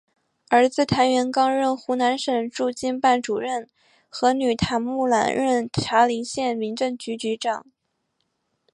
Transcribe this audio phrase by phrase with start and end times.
[0.49, 3.69] 儿子谭元刚任湖南省驻京办主任
[4.09, 7.67] 和女谭木兰任茶陵县民政局局长。